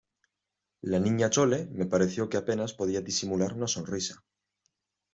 la 0.81 0.97
Niña 0.99 1.29
Chole 1.29 1.69
me 1.73 1.85
pareció 1.85 2.27
que 2.27 2.37
apenas 2.37 2.73
podía 2.73 3.01
disimular 3.01 3.53
una 3.53 3.67
sonrisa: 3.67 4.23